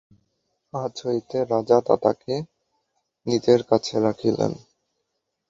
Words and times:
আজ 0.73 0.93
হইতে 1.05 1.37
রাজা 1.45 1.77
তাতাকে 1.87 2.33
নিজের 3.25 3.61
কাছে 3.63 3.95
রাখিলেন। 3.99 4.51